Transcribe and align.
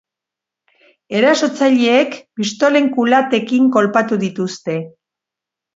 Erasotzaileek 1.19 2.17
pistolen 2.41 2.91
kulatekin 2.99 3.73
kolpatu 3.79 4.21
dituzte. 4.27 4.83